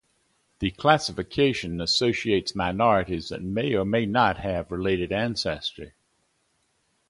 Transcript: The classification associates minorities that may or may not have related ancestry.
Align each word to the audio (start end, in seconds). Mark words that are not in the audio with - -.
The 0.61 0.71
classification 0.71 1.79
associates 1.79 2.55
minorities 2.55 3.29
that 3.29 3.43
may 3.43 3.75
or 3.75 3.85
may 3.85 4.07
not 4.07 4.37
have 4.37 4.71
related 4.71 5.11
ancestry. 5.11 5.93